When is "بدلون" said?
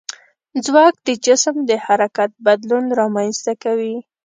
2.45-2.85